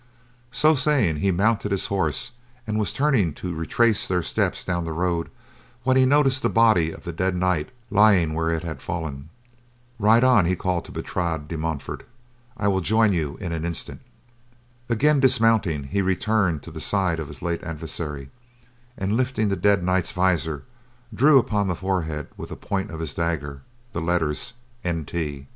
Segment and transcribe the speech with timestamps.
[0.51, 2.31] So saying, he mounted his horse
[2.65, 5.29] and was turning to retrace their steps down the road
[5.83, 9.29] when he noticed the body of the dead knight lying where it had fallen.
[9.99, 12.07] "Ride on," he called to Bertrade de Montfort,
[12.57, 14.01] "I will join you in an instant."
[14.89, 18.31] Again dismounting, he returned to the side of his late adversary,
[18.97, 20.63] and lifting the dead knight's visor,
[21.13, 23.61] drew upon the forehead with the point of his dagger
[23.93, 25.45] the letters NT.